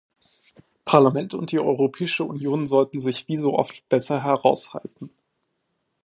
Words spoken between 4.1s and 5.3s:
heraushalten.